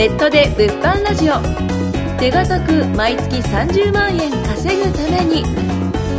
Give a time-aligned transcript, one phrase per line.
[0.00, 1.34] ネットで物販ラジオ。
[2.18, 5.44] 手堅く毎月30万円稼ぐために。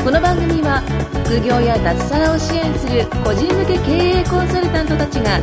[0.03, 0.83] この番組は
[1.25, 5.41] 副業や脱サラを支援する個人向け経営コンサルタントたちが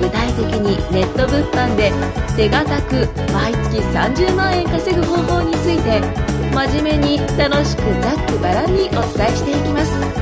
[0.00, 1.92] 具体的にネット物販で
[2.34, 6.00] 手堅く毎月30万円稼ぐ方法について
[6.54, 10.13] 真面目に楽しくざっくばらんにお伝えしていきます。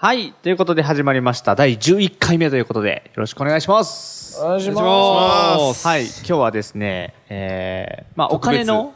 [0.00, 0.32] はい。
[0.32, 1.56] ということで始まりました。
[1.56, 4.40] 第11回目ということで、よろしくお願いします。
[4.40, 6.04] お願いしお願いしますはい。
[6.04, 8.94] 今日はですね、えー、まあ、お金の、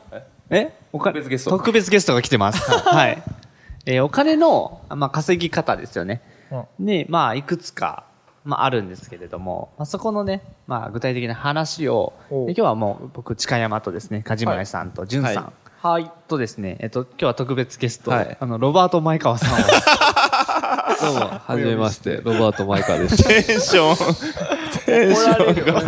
[0.48, 0.72] え？
[0.92, 2.70] おか特別ゲスト特別ゲストが来てます。
[2.86, 3.20] はい。
[3.84, 6.22] えーお金の、まあ、稼ぎ方ですよね。
[6.78, 8.04] で、まあ、いくつか、
[8.44, 16.08] まあ、あるんですけれども、まあ、そこのね、まあ、具体的な話を、今日はもう、僕、近山とですね、梶村さんと、淳さん、はい。
[16.28, 19.64] とですね、えっと、今日は特別ゲスト、はいあの、ロバート前川さんを、
[21.02, 23.24] どうも、はじめまして、 ロバート・マイカーです。
[23.26, 23.96] テンション。
[24.84, 25.82] テンションが。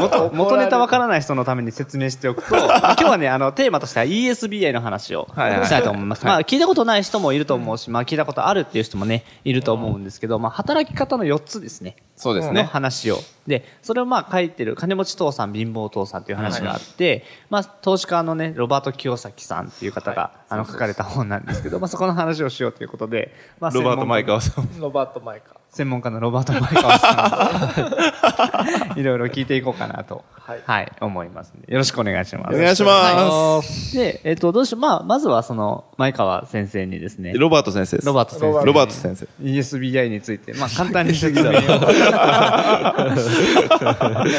[0.00, 6.24] 元元ネタわからない人のために説明しておくと、 まあ今日はね、あの、テーマとしては ESBI の話をはいはいしたいと思います。
[6.24, 11.96] まあ、聞いたことない人もいると思うし、まあ、聞いたことあるっていう人もね、いると思うんですけど、まあ、働き方の4つですね。
[12.16, 12.62] のそうですね。
[12.62, 13.18] 話を。
[13.46, 24.36] で、それをまあ書いてる、金持ち父さん、貧乏父さんっていう話があって、まあ、投資家のね、ロバート清崎さんっていう方が、あの、書かれた本なんですけど、まあ、そこの話をしようということで、まあ、ロバート・マイカー。
[24.38, 24.80] ーさん。
[24.80, 32.54] ロバート・マイカ専門家のロバート・前川さん いろいろ聞いていこうかなと、はい、思いますよろしくお願いします。
[32.54, 33.96] お願いします。
[33.96, 38.06] で、えっ、と、どうしよう、まあ、まずはその、前川先生にですね、ロバート先生です。
[38.06, 39.26] ロバート先生ロバート先生。
[39.42, 41.52] ESBI について、まあ、 簡単に説明を。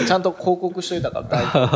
[0.08, 1.68] ちゃんと広告しといたから大丈夫。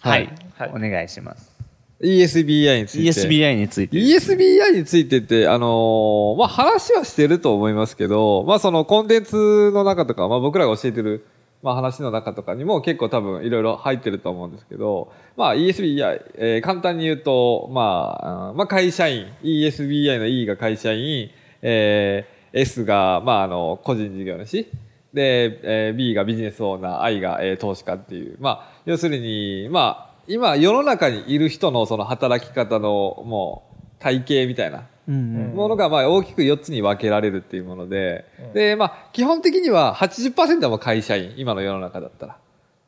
[0.00, 1.58] はい、はいお願いします。
[2.00, 3.08] ESBI について。
[3.10, 3.96] ESBI について。
[3.96, 11.26] ESBI についてって、あのーまあ、話はしてると思いますけど、まあ、そのコンテンツの中とか、まあ、僕らが教えてる、
[11.62, 16.00] まあ、話の中とかにも結構多分いろいろ入ってると思うんですけど、まあ、ESBI、
[16.36, 21.30] えー簡単に言うと、まあ、まあ、会社員、ESBI の E が会社員、
[21.62, 24.66] えー S が、まあ、あの、個人事業主、
[25.12, 33.67] で、えー B がビジネスオーナー、I が、えー投資家っていう、まあ、要するに、まあ、今世の中にいる人のその働き方のもう
[33.98, 42.36] 体系みたいなうんものがまあ大きく4つに分けられるっていうもので、で、まあ基本的には80%はもう会社員、今の世の中だったら。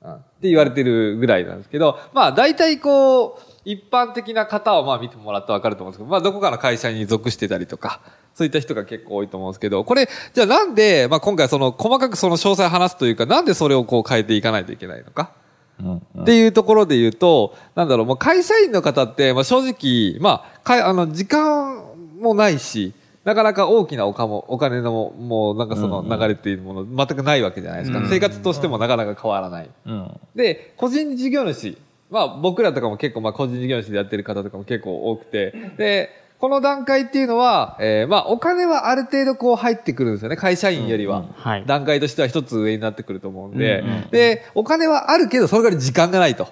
[0.03, 8.01] うん、って言われてるぐらいなんですけど、まあ大体こう、一般的な方をまあ見てもらってわかると思うんですけど、まあどこかの会社に属してたりとか、
[8.35, 15.33] そういった人が結構多いと思うんですけど、これ、じゃあなんで、まあ今回その細かくその詳細話すというか、なんでそれをこう変えていかないといけないのか？
[16.21, 21.83] っていうところで言うと、なんだろう、もう会社員の方って、まあ正直、まあ、かいあの、時間
[22.21, 22.93] もないし、
[23.25, 28.03] なかなか大きなおかもお金のも、もうなんかその流れっていうもの、全くないわけじゃないですか。
[28.09, 29.71] 生活としてもなかなか変わらない。
[30.35, 31.77] で、個人事業主。
[32.11, 35.53] まあ僕らとかも結構まあ個人事業主でやってる方とかも結構多くて。
[35.77, 40.37] で、この段階っていうのは、えーまあお金はある程度こう入ってくるんですよね。
[40.37, 41.27] 会社員よりは。
[41.35, 41.65] はい。
[41.67, 46.49] 段階としては一つ上になってくると思うんで、で、お金はあるけど、それからい時間がないと。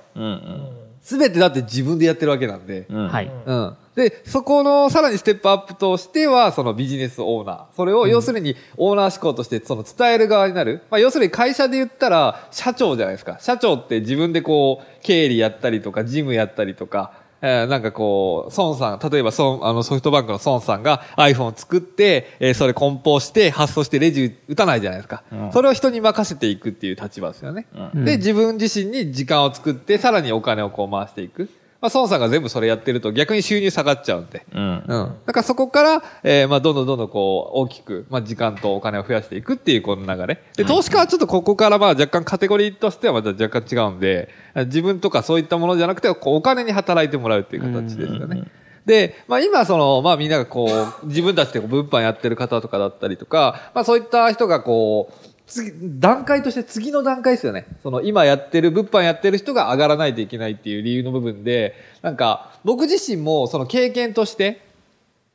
[1.00, 2.86] すべてだって自分でやってるわけなんで。
[2.90, 3.30] はい。
[3.46, 3.76] うん。
[3.94, 7.64] で、そこのさらにステップアップとしては、そのビジネスオーナー。
[7.74, 10.82] それを要するにオーナー思考としてその伝える側になる。
[10.90, 13.38] まあ要するに会社で言ったら社長じゃないですか。
[13.40, 25.22] 社長って自分でこう、経理やったりとか、事務やったりとか、えーなんかこう、孫さん、例えば孫、あのソフトバンクの孫さんが iPhone を作って、えーそれ梱包して発送してレジ打たないじゃないですか。
[25.52, 27.66] それを人に任せていくっていう立場ですよね。
[28.04, 31.48] で、自分自身に時間を作って、さらにお金をこう回していく。
[31.80, 34.44] まあ、孫さんが全部それやってると逆に収入下がっちゃうんで。
[34.52, 34.82] うん。
[35.26, 40.42] だからそこから、えーまあ、どんどんどんどんこう、大きく、まあ、時間とお金を増やしていくっていうこの流れ。
[40.56, 44.28] で、投資家はちょっとここからまあ、若干カテゴリーとしてはまた若干違うんで、
[44.66, 48.44] 自分とかそういったものじゃなくて、こうお金に働いてもらうっていう形ですよね。
[48.84, 50.66] で、まあ今その、まあみんながこ
[51.02, 57.66] う、自分たちでこう物販やってる方とかだったりとか、まあそういった人がこう、次、段階として次の段階ですよね。
[57.82, 64.60] その今やってる、物販やってる人が上がらないといけないっていう理由の部分で、なんか僕自身もその経験として、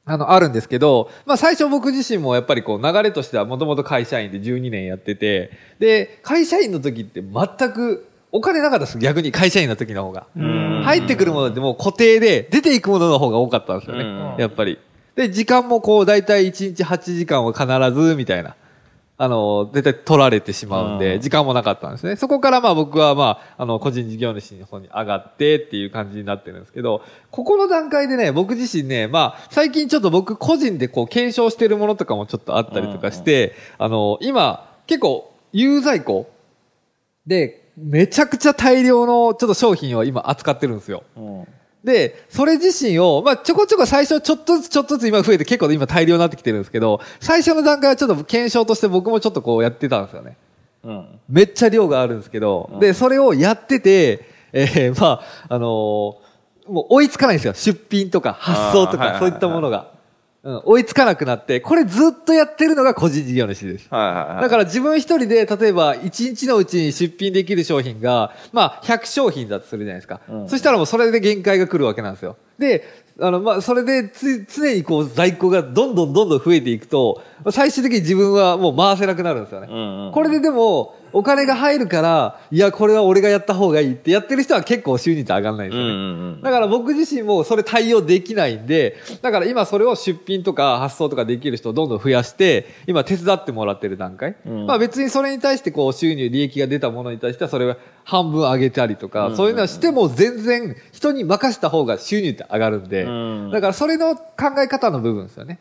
[0.05, 10.27] あの、あるんですけど、まあ最初僕自身もやっぱりこう流れとしてはもともと会社員で12年やってて、で、会社員の時って全くお金なかったです、逆に会社員の時の方が。
[10.35, 14.35] 入ってくるものってもう固定で、出ていくものの方が多かったんですよね。
[14.39, 14.79] やっぱり。
[15.15, 17.67] で、時間もこう、だいたい1日8時間は必
[18.01, 18.55] ず、みたいな。
[19.17, 22.15] あの、絶対取られてしまうんで、うん時間もなかったんですね。
[22.15, 36.29] そこからまあ僕はまあ、あの、個人事業主の方に上がってっていう感じになってるんですけど、ここの段階でね、僕自身ね、まあ、最近ちょっと僕個人でこう検証してるものとかもちょっとあったりとかして、あの、今、結構、有在庫
[37.27, 41.03] で、めちゃくちゃ大量のちょっと商品を今扱ってるんですよ。
[41.15, 41.47] うん
[41.83, 50.37] で、それ自身を、まあ、ちょこちょこ最初ちょっとずつちょっとずつ今増えて結構今大量になってきてるんですけど、最初の段階はちょっと検証として僕もちょっとこうやってたんですよね。
[50.83, 56.33] うんめっちゃ量があるんですけど、うんで、それをやってて、えーまあ、あのー
[56.65, 57.53] もう追いつかないんですよ。
[57.53, 59.91] 出品とか発送とか、あーはいはいはいそういったものが。
[60.43, 63.87] うん、追いつかなくなって、これずっとやってるのが個人事業主です。
[63.89, 64.41] はいはいはい。
[64.41, 70.19] だから自分一人で、例えば1日のうちに出品できる商品が、まあ100商品だとするじゃないですか。
[70.27, 72.35] うんそしたらもうそれで限界が来るわけなんですよ。
[72.59, 72.83] で、
[73.21, 79.67] あの、まあそれでつ常にこう在庫がどんどんどんどん増えていくと、最終的に自分はもう回せなくなるんですよね。
[79.71, 85.91] うんうんこれででも、お金が入るから、いや、これは俺がやった方がいいってやってる人は結構収入って上がらないんですよね。
[85.91, 94.35] うんうんうんだから僕自身もそれ対応できないんで、だから今それを出品とか発送とかできる人をどんどん増やして、今手伝ってもらってる段階。
[94.45, 104.25] うんまあ別にそれに対してこう収入、利益が出たものに対してはそれは半分上げたりとか、そういうのはしても全然人に任せた方が収入って上がるんで、うんだからそれの考
[104.57, 105.59] え方の部分ですよね。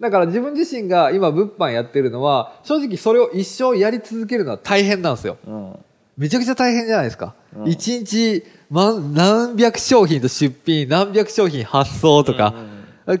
[0.00, 5.38] だから自分自身が今物販やってるのは、正直それを一生やり続けるのは大変なんですよ。
[5.46, 5.78] うん
[6.16, 7.36] めちゃくちゃ大変じゃないですか。
[7.56, 12.54] うん一、日、ま、何百商品と出品、何百商品発送とか、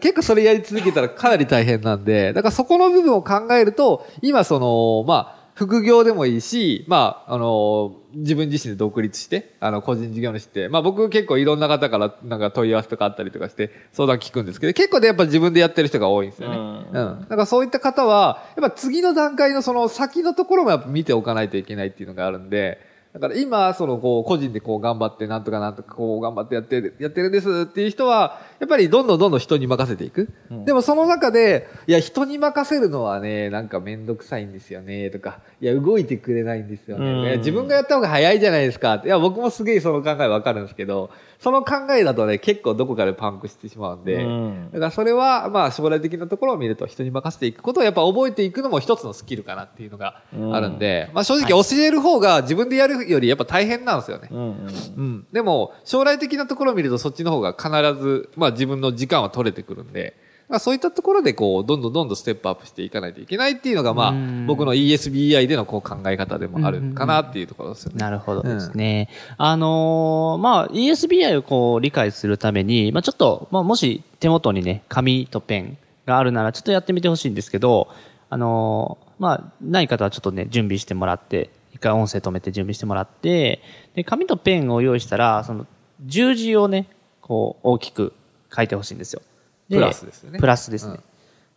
[0.00, 16.56] 結構それやり続けたらかなり大変なんで、だからそこの部分を考えると、今その、まあ、副業でもいいし、まあ、あの、自分自身で独立して、あの、個人事業主って、まあ僕結構いろんな方からなんか問い合わせとかあったりとかして相談聞くんですけど、結構でやっぱ自分でやってる人が多いんですよね。
[16.56, 17.20] ううんん。
[17.22, 22.78] だからそういった方は、やっぱ次の段階のその先のところもやっぱ見ておかないといけないっていうのがあるんで、
[23.12, 30.28] だから今、そのこう、個人でこう頑張って、なんとかなんとかこう頑張ってやってる、やってるんですっていう人は、やっぱりどんどんどんどん人に任せていく。
[30.64, 37.38] でもその中で、いや、人に任せるのはね、なんかめんどくさいんですよね、とか、いや、動いてくれないんですよね。
[37.38, 39.02] 自分がやった方が早いじゃないですか。
[39.04, 50.20] いや、僕もすげえその考えわかるんですけど、その考えだとね、結構どこかでパンクしてしまうんで、うんだからそれは、まあ将来的なところを見ると人に任せていくことをやっぱ覚えていくのも一つのスキルかなっていうのが
[50.52, 54.28] あるんで、まあ正直教える方が自分でやるよりやっぱ大変なんですよね。
[54.30, 54.54] うんうん
[54.96, 55.26] うん。
[55.32, 57.70] でも、将来的なところを見るとそっちの方が必
[58.02, 60.14] ず、まあ自分の時間は取れてくるんで、
[60.48, 67.98] まあそういったところでこう、どんどんどんどんステップアップしていかないといけないっていうのが、まあうん僕の ESBI でのこう考え方でもあるかなっていうところですよね。
[67.98, 69.08] なるほどですね。
[69.36, 77.88] あのーまあ、ESBI をこう理解するために、まあちょっと、まあもし手元にね、紙とペンがあるならちょっとやってみてほしいんですけど、
[78.30, 83.62] あのーまあ、ない方はちょっとね、準備してもらって、一回音声止めて準備してもらって、
[83.94, 85.66] で、紙とペンを用意したら、その、
[86.04, 86.88] 十字をね、
[87.20, 88.12] こう、大きく
[88.54, 89.22] 書いてほしいんですよ。
[89.68, 90.98] でプラスですよねプラスですね。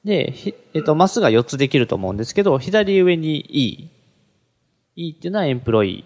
[0.03, 3.89] で、ひえっと、マスが4つできると思うんですけど、左上に E。
[4.95, 6.05] E っていうのはエンプロイ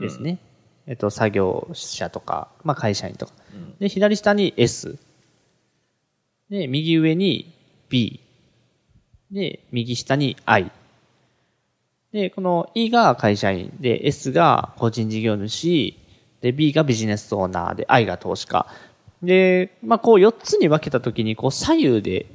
[0.00, 0.38] ですね。
[0.86, 3.32] えっと、作業者とか、まあ会社員とか。
[3.78, 4.98] で、左下に S。
[6.48, 7.52] で、右上に
[7.90, 8.20] B。
[9.30, 10.70] で、右下に I。
[12.12, 15.96] で、この E が会社員、で、S が個人事業主、
[16.40, 18.66] で、B がビジネスオーナー、で、I が投資家。
[19.22, 22.26] で、まあ、こう4つに分けたときに、こう左右で、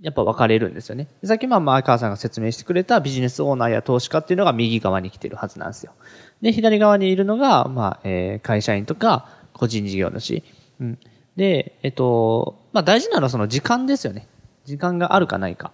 [0.00, 1.08] やっぱ分かれるんですよね。
[1.24, 5.92] さっきまあ前川さんが説明してくれたビジネスオーナーや投資家っていうのが右側に来てるはずなんですよ。
[6.40, 10.42] で、左側にいるのが、まあ、えー会社員とか個人事業主。
[10.80, 10.98] うん。
[11.36, 14.26] で、えっと、まあ大事なのはその時間ですよね。
[14.64, 15.70] 時間があるかないか。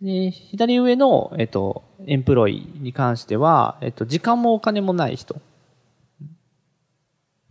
[0.00, 5.36] で、左上の、えっと、エンプロイに関しては、えっと、時間もお金もない人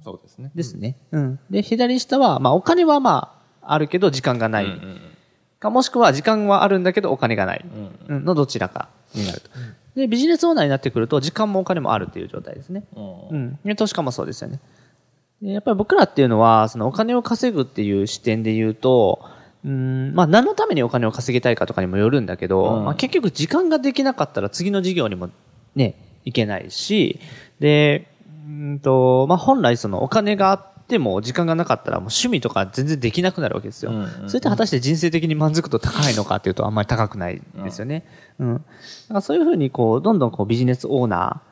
[0.04, 0.52] そうですね。
[0.56, 0.98] ですね。
[1.12, 1.40] うん。
[1.50, 4.68] で、左下は、まあお金はまあ、あるけど時間がない。
[5.60, 7.66] か、もしくは時間はあるんだけどお金がない。
[8.08, 9.50] うんのどちらかになると。
[9.96, 12.84] で、ビジネスオーナーになってくると時間もお金もあるっていう状態ですね。
[12.96, 13.60] うん。
[13.64, 14.60] で投資家もそうですよね。
[15.42, 19.24] でやっぱり僕らっていうのは、そのお金を稼ぐっていう視点で言うと、
[19.66, 25.30] うん、まあ何のためにお金を稼ぎたいかとかにもよるんだけど、うんまあ結局時間ができなかったら次の事業にも
[25.76, 27.20] ね、いけないし、
[27.60, 28.08] で、
[28.48, 33.92] うんと、まあ本来そのお金があっても時間がなかったらもう趣味とか全然できなくなるわけですよ。
[33.92, 38.06] うんうんそれって果たして人生的に満足度高いのかっていうとあんまり高くないですよね。
[38.40, 38.54] うん。
[38.56, 38.66] だか
[39.16, 41.49] らそういうふうにこう、どんどんこうビジネスオーナー、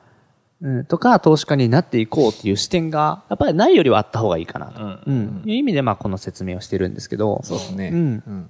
[0.60, 4.84] うん、とか投資家になっていこうっていう視点が、やっぱりないよりはあった方がいいかなと。
[4.84, 5.44] うんうん。
[5.46, 7.42] いう意味でまあこの説明をしてるんですけど。
[7.44, 7.90] そうですね。
[7.94, 8.50] うんうん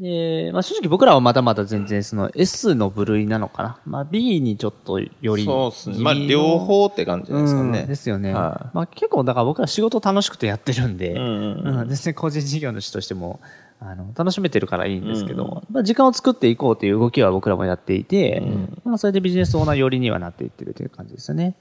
[0.00, 3.80] で、まあ正直僕らはまだまだ全然その S の部類なのかな。
[3.84, 5.44] まあ B にちょっとより。
[5.44, 5.98] そうですね。
[5.98, 7.80] まあ、両方って感じですかね。
[7.80, 8.32] うんですよね。
[8.32, 13.40] はまあ結構だから僕ら仕事楽しくてやってるんで、うんうんうん全然個人事業主としても、
[13.80, 18.42] あの、楽しめてるからいいんですけど、まあ時間を作っていこうという動きは僕らもやっていて、
[18.84, 21.56] まあそれでビジネスオーナー寄りにはなっていってるという感じですよね。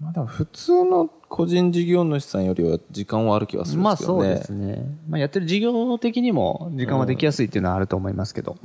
[0.00, 4.24] まあ、でも普通の個人事業主さんよりは時間はある気がするんまあですけどね。
[4.24, 4.84] そうですね。
[5.08, 8.56] まあやってる事業的にも時間はできやすいっていうのはあると思いますけど。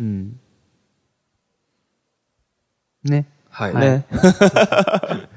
[0.00, 0.38] うん。
[3.04, 3.26] ね。
[3.50, 3.74] はい。
[3.74, 4.06] ね。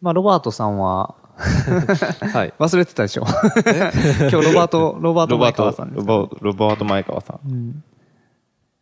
[0.00, 2.54] まあロバートさんは、はい。
[2.58, 3.24] 忘れてたでしょ。
[4.30, 7.82] 今日ロバート、ロバート前ロバート川さんですか、ロバロバート前川さん。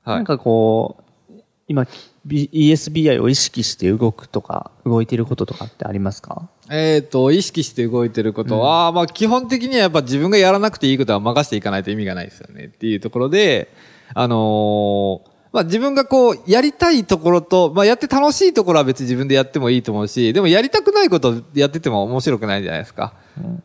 [0.05, 1.05] なんかこう、
[1.67, 1.87] 今、
[2.27, 6.49] B- ESBI を意識して動くとか、動いていることとかってありますか？
[6.71, 12.65] えっ、と、意識して動いてることは、まあ基本的にはやっぱ自分がやらなくていいことは任せていかないと意味がないですよね。
[12.67, 13.73] っていうところで、
[14.15, 23.15] あのーまあ自分がこう、やりたいところと、まあやって楽しいところは別に自分でやってもいいと思うし、でもやりたくないことやってても面白くないじゃないですか。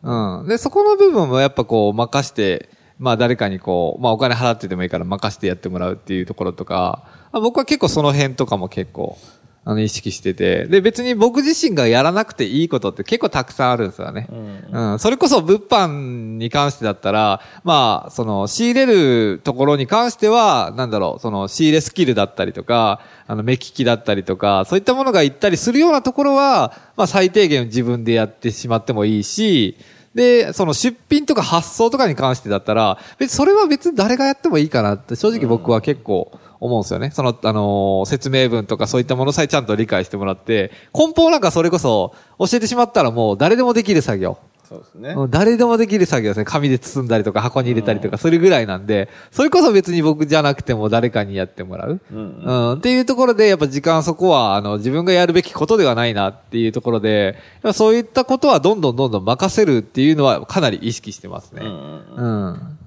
[0.04, 0.46] うん。
[0.46, 2.68] で、そこの部分もやっぱこう、任して、
[3.00, 9.18] まあ誰かにこう、まあお金払ってでもいいから任してやってもらうっていうところとか、まあ僕は結構その辺とかも結構、
[9.62, 10.64] あの、意識してて。
[10.66, 14.26] で、別に僕自身がやらなくていいことって結構たくさんあるんですよね。
[14.72, 14.98] うん。
[14.98, 29.76] それこそ物販に関してだったら、まあ、その、仕入れるところに関しては、なんだろう、その、仕入れスキルだったりとか、あの、目利きだったりとか、そういったものが行ったりするようなところは、まあ、最低限自分でやってしまってもいいし、
[30.14, 37.10] で、その出品とか発送とかに関してだったら、別にそれは別に誰がやってもいいかなって、正直僕は結構思うんですよね。
[37.10, 44.38] その、あのー説明文とかそういったものさえちゃんと理解してもらって、梱包なんかそれこそ教えてしまったらもう誰でもできる作業。
[44.70, 45.16] そうですね。
[45.30, 46.44] 誰でもできる作業ですね。
[46.44, 52.00] 紙で包んだりとか箱に入れたりとかするぐらいなんで、それこそ別に僕じゃなくても誰かにやってもらう。
[52.08, 52.72] うん。
[52.74, 57.36] っていうところで、やっぱ時間そこは、あの、自分がやるべきことではないなっていうところで、
[57.74, 61.62] そういったことはどんどんどんどん任せるっていうのはかなり意識してますね。
[61.64, 62.78] うん。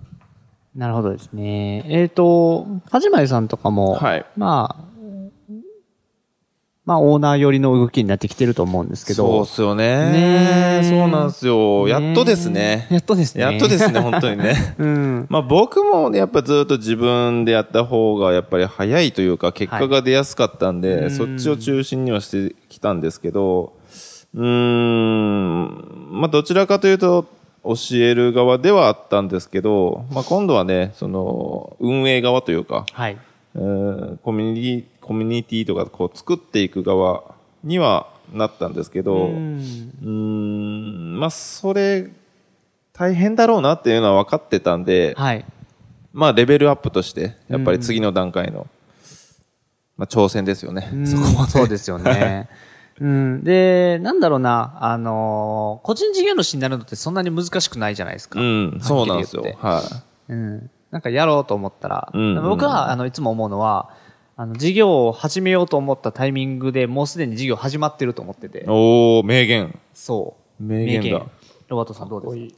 [0.76, 1.86] なるほどですね。
[1.88, 4.94] えっ、と、はじまいさんとかも、はいまあ、
[6.86, 9.26] まあ、オーナー寄りの動きになってきてると思うんですけど。
[9.26, 10.12] そうっすよね。
[10.12, 11.88] ねえそうなんですよ。
[11.88, 12.88] やっとですね。
[12.92, 13.42] やっとですね。
[13.42, 14.56] やっとですね、本当にね。
[14.78, 15.26] うん。
[15.30, 23.72] まあ僕もね、やっぱずっと自分でやった方がやっぱり早いというか結果が出やすかったんで、そっちを中心にはしてきたんですけど、
[24.36, 27.26] うーん、まあどちらかというと
[27.64, 33.18] 教える側ではあったんですけど、まあ今度はね、その運営側というか、はい。
[33.56, 37.24] うーんコミュニティ、コミュニティとかこう作っていく側
[37.64, 42.10] にはなったんですけど、うーん、まあそれ
[42.94, 45.46] 大変だろうなっていうのは分かってたんで、はい。
[46.14, 48.68] まあ、レベルアップとして、やっぱり次の段階の、
[49.98, 50.88] まあ、挑戦ですよね。
[51.06, 51.50] そこはね。
[51.50, 52.48] そうですよね。
[53.00, 53.44] うん。
[53.44, 58.40] で、なんだろうな、あのー個人事業主になるのってそんなに難しくないじゃないですか。
[58.40, 59.96] うん、そうなんですよはっきり。
[59.96, 60.70] はうん。
[60.92, 63.90] なんかやろうと思ったら、うんうん僕は、あの、いつも思うのは、
[64.36, 68.64] あの、事業を始めようと思ったタイミングでもうすでに事業始まってると思っててい。。
[68.68, 69.78] おー、名言。
[69.94, 70.64] そう。
[70.64, 71.26] 名言だ
[71.68, 72.56] ロバートさんどうです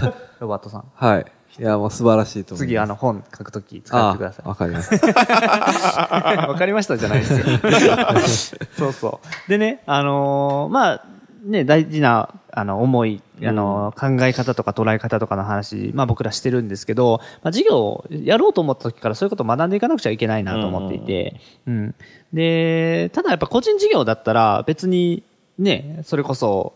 [0.00, 0.14] か？
[0.40, 0.84] ロバートさん。
[0.94, 1.26] はい。
[1.58, 2.68] いや、もう素晴らしいと思います。
[2.68, 4.48] 次、あの、本書くとき使ってくださいあ。
[4.48, 4.94] わかります。
[4.94, 8.66] わかりましたじゃないですよ。
[8.78, 9.50] そうそう。
[9.50, 11.04] でね、あのーまあ、
[11.44, 21.94] ね、大事な、あの、思い、あのー考え方とか捉え方とかの話、まあ僕らしてるんですけど、まあ授業をやろうと思った時からそういうことを学んでいかなくちゃいけないなと思っていて、うん。
[22.32, 25.24] で、ただやっぱ個人事業だったら別に、
[25.58, 26.74] ね、それこそ、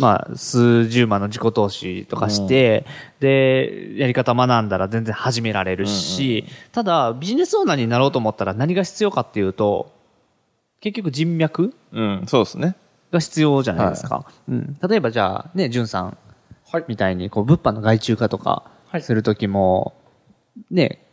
[0.00, 2.84] まあ、数十万の自己投資とかして、
[3.20, 9.92] で、やり方学んだら全然始められるし、ただ、ビジネスオーナーになろうと思ったら何が必要かっていうと、
[10.80, 12.76] 結局人脈うん、そうですね。
[13.12, 14.26] が必要じゃないですか。
[14.48, 14.76] うん。
[14.86, 16.18] 例えばじゃあ、ね、じゅんさん
[16.88, 19.94] みたいに、こう、物販の外注化とかはいするときも、
[20.70, 21.06] ね、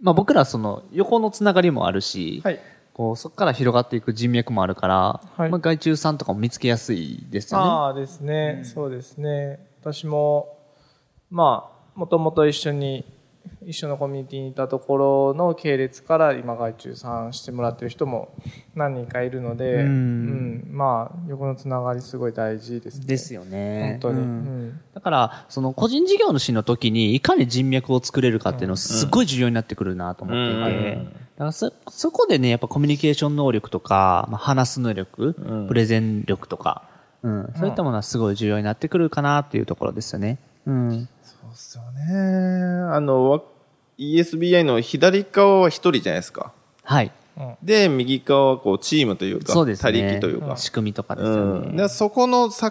[0.00, 2.60] まあ僕らその横のつながりもあるし、はい。
[2.98, 7.66] こう、そこから広がっていく人脈もあるから、はいまあ外注さんとかも見つけやすいですよね。
[7.66, 9.64] ああですね、そうですね。
[9.80, 10.58] 私も、
[11.30, 13.04] まあ、もともと一緒に、
[13.64, 18.34] 一緒のコミュニティにいたところの系列から今外注さんしてもらってる人も
[18.74, 23.06] 何人かいるので、うんうんまあ、横のつながりすごい大事ですね。
[23.06, 23.98] ですよね。
[24.02, 24.20] 本当に。
[24.20, 35.34] ううんんだから、その個人事業主の時にいかに人脈を作れるかっていうのすごい重要になってくるなと思っていて、そ、そこでね、やっぱコミュニケーション能力とか、まあ、話す能力、
[35.68, 36.82] プレゼン力とか、
[37.22, 40.38] うん、そういったものはすごい重要になってくるかなっていうところですよね。
[40.66, 41.08] うん。
[41.22, 42.94] そうっすよね。
[42.94, 43.42] あの、わ
[43.98, 46.52] ESBI の左側は一人じゃないですか。
[46.84, 47.12] はい。
[47.62, 49.92] で、右側はこうチームというか、そうですね。
[49.92, 50.56] 他力というか。
[50.56, 51.82] 仕組みとかですようん、ね。
[51.82, 52.70] でそこの境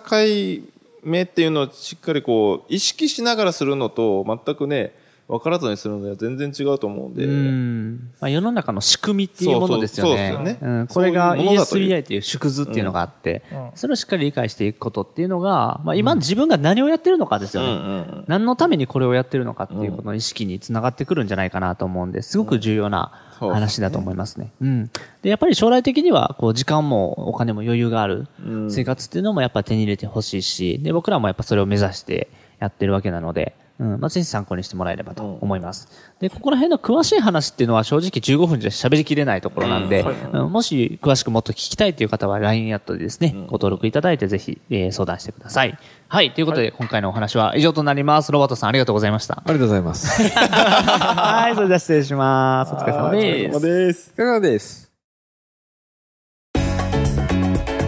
[1.04, 4.94] 目っていうのをしっかりこう意識しながらするのと全くね
[5.27, 8.12] 分からずにするのでは全然違うと思うんで、うん。
[8.22, 10.12] まあ、世の中の仕組みっていうものですよね。
[10.12, 13.72] そうそうそうですよねん、これが ESBI っていう縮図っていうのがあって、うん。
[13.75, 17.69] それをしっかり理解していくことっていうのが、まあ、今自分が何をやってるのかですよね。
[17.69, 24.51] うんうん何のためにこれをやってるのかっていうことの意識につながってくるんじゃないかなと思うんで、すごく重要な話だと思いますね。
[24.62, 24.91] うん。
[25.22, 28.72] で、やっぱり将来的には、こう、時間もお金も余裕があるうん。
[28.72, 32.29] 生活っていうのもやっぱ手に入れてほしいし、で、僕らもやっぱそれを目指して
[32.60, 35.88] やってるわけなので、うん、まあ、ぜひ参考にしてもらえればと思います。
[36.19, 40.03] で、ここら辺の詳しい話っていうのは正直15分じゃ喋りきれないところなんで、
[40.34, 45.77] うんもし詳しくもっと聞きたいという方は LINE アットでですね、ご登録いただいてぜひ、えー相談してください。
[46.07, 48.31] はい、ということで、今回のお話は以上となります。
[48.31, 49.36] ロバートさんありがとうございました。
[49.36, 50.22] ありがとうございます。
[50.39, 52.74] はい、それでは失礼します。
[52.74, 53.62] お疲れ様です。
[53.62, 54.91] ですお疲れ様です？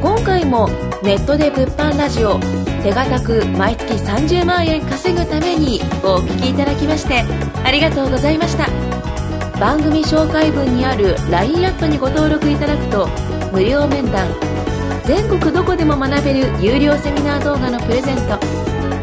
[0.01, 0.69] 今回も
[1.01, 2.39] ネットで物販ラジオ
[2.84, 7.24] 手堅く毎月30万円稼ぐためにお聞きいただきまして
[7.63, 8.68] ありがとうございました。
[9.60, 13.08] 番組紹介文にある LINE アットにご登録いただくと
[13.51, 14.27] 無料面談
[15.06, 18.39] 全国どこでも学べる有料セミナー動画のプレゼント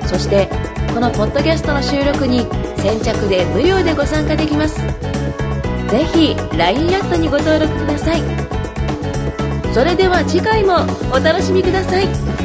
[0.08, 0.48] そして
[0.94, 2.46] このポッドキャストの収録に
[2.78, 4.76] 先着で無料でご参加できます。
[5.90, 8.45] ぜひ LINE アットにご登録ください。
[9.76, 12.35] それでは次回もお楽しみください。